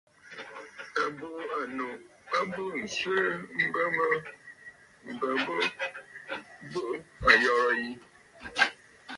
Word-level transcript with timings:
À 1.01 1.03
bùʼû 1.17 1.41
ànnnù 1.57 1.87
a 2.37 2.39
burə 2.51 2.77
nswerə 2.85 3.31
mbə 3.67 3.81
mə 3.95 4.05
bɨ̀ 5.19 5.31
buʼu 6.71 6.93
ayɔ̀rə̂ 7.29 7.69
yi. 7.79 7.89